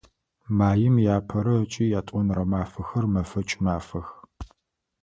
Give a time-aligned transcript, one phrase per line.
[0.57, 4.07] Маим иапэрэ ыкӏи иятӏонэрэ мафэхэр мэфэкӏ мафэх.